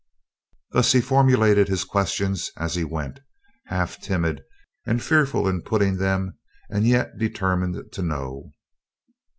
Thus 0.71 0.93
he 0.93 0.99
formulated 0.99 1.67
his 1.67 1.83
questions 1.83 2.51
as 2.57 2.73
he 2.73 2.83
went, 2.83 3.19
half 3.67 4.01
timid, 4.01 4.41
and 4.83 4.99
fearful 4.99 5.47
in 5.47 5.61
putting 5.61 5.97
them 5.97 6.39
and 6.71 6.87
yet 6.87 7.19
determined 7.19 7.91
to 7.91 8.01
know. 8.01 8.51